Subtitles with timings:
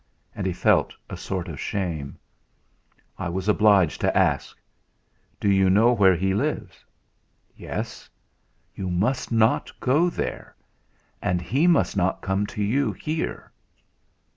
[0.33, 2.17] And he felt a sort of shame.
[3.19, 4.57] "I was obliged to ask.
[5.39, 6.83] Do you know where he lives?"
[7.55, 8.09] "Yes."
[8.73, 10.55] "You must not go there.
[11.21, 13.51] And he must not come to you, here."